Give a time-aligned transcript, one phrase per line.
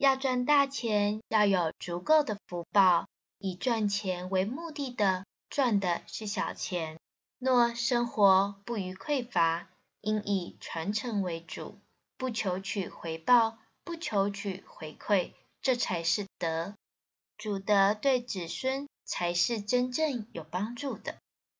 [0.00, 6.98] 要赚大钱要有足够的福报以赚钱为目的的赚的是小钱。
[7.38, 9.68] 若生活不于匮乏
[10.00, 11.78] 应以传承为主
[12.16, 16.74] 不求取回报不求取回馈这才是德。
[17.36, 21.18] 主德对子孙才是真正有帮助的。